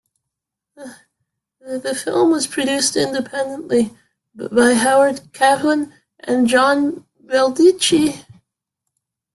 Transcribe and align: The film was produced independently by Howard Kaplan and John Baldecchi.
The 1.59 1.93
film 1.93 2.31
was 2.31 2.47
produced 2.47 2.95
independently 2.95 3.95
by 4.33 4.73
Howard 4.73 5.31
Kaplan 5.31 5.93
and 6.21 6.47
John 6.47 7.05
Baldecchi. 7.23 8.19